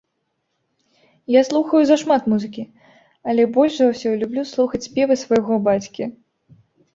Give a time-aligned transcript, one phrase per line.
[1.33, 2.63] Я слухаю зашмат музыкі,
[3.33, 6.03] але больш за ўсё люблю слухаць спевы свайго бацькі.